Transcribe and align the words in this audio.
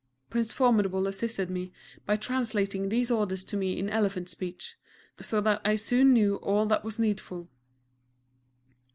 _"Prince 0.31 0.51
Formidable 0.51 1.05
assisted 1.05 1.47
me 1.51 1.71
by 2.07 2.15
translating 2.15 2.89
these 2.89 3.11
orders 3.11 3.43
to 3.43 3.55
me 3.55 3.77
in 3.77 3.87
elephant 3.87 4.29
speech, 4.29 4.75
so 5.19 5.39
that 5.39 5.61
I 5.63 5.75
soon 5.75 6.11
knew 6.11 6.37
all 6.37 6.65
that 6.65 6.83
was 6.83 6.97
needful. 6.97 7.51